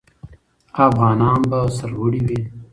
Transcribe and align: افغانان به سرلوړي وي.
افغانان 0.85 1.39
به 1.49 1.59
سرلوړي 1.77 2.21
وي. 2.27 2.41